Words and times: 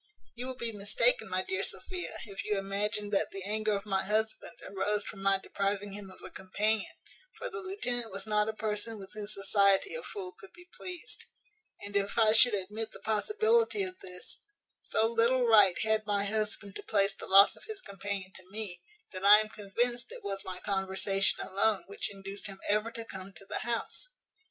"You 0.33 0.47
will 0.47 0.55
be 0.55 0.71
mistaken, 0.71 1.29
my 1.29 1.43
dear 1.43 1.61
Sophia, 1.61 2.17
if 2.25 2.43
you 2.43 2.57
imagine 2.57 3.11
that 3.11 3.29
the 3.29 3.43
anger 3.43 3.73
of 3.73 3.85
my 3.85 4.03
husband 4.03 4.57
arose 4.63 5.03
from 5.03 5.21
my 5.21 5.37
depriving 5.37 5.91
him 5.91 6.09
of 6.09 6.23
a 6.23 6.31
companion; 6.31 6.95
for 7.37 7.51
the 7.51 7.59
lieutenant 7.59 8.09
was 8.11 8.25
not 8.25 8.49
a 8.49 8.53
person 8.53 8.97
with 8.97 9.13
whose 9.13 9.35
society 9.35 9.93
a 9.93 10.01
fool 10.01 10.31
could 10.31 10.53
be 10.53 10.67
pleased; 10.75 11.25
and, 11.81 11.95
if 11.95 12.17
I 12.17 12.33
should 12.33 12.55
admit 12.55 12.93
the 12.93 12.99
possibility 12.99 13.83
of 13.83 13.99
this, 13.99 14.39
so 14.79 15.05
little 15.07 15.45
right 15.45 15.77
had 15.83 16.07
my 16.07 16.23
husband 16.25 16.75
to 16.77 16.81
place 16.81 17.13
the 17.13 17.27
loss 17.27 17.55
of 17.55 17.65
his 17.65 17.79
companion 17.79 18.33
to 18.33 18.49
me, 18.49 18.81
that 19.11 19.23
I 19.23 19.37
am 19.39 19.49
convinced 19.49 20.11
it 20.11 20.23
was 20.23 20.43
my 20.43 20.57
conversation 20.61 21.45
alone 21.45 21.83
which 21.85 22.09
induced 22.11 22.47
him 22.47 22.59
ever 22.67 22.89
to 22.89 23.05
come 23.05 23.33
to 23.33 23.45
the 23.45 23.59
house. 23.59 24.07